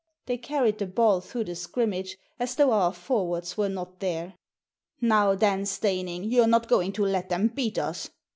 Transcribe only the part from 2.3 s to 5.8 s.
as though our forwards were not there." Now then,